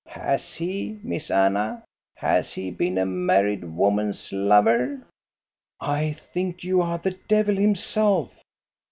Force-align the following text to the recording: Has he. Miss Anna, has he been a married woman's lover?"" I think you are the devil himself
Has 0.07 0.55
he. 0.55 0.97
Miss 1.03 1.29
Anna, 1.29 1.83
has 2.15 2.53
he 2.55 2.71
been 2.71 2.97
a 2.97 3.05
married 3.05 3.63
woman's 3.63 4.31
lover?"" 4.33 5.05
I 5.99 6.13
think 6.13 6.63
you 6.63 6.81
are 6.81 6.97
the 6.97 7.19
devil 7.27 7.55
himself 7.55 8.33